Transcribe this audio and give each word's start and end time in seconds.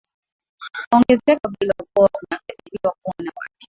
Kwa 0.89 0.95
ongezeko 0.97 1.47
hilo 1.59 1.73
Mkoa 1.81 2.09
unakadiriwa 2.23 2.95
kuwa 3.03 3.15
na 3.23 3.31
watu 3.35 3.51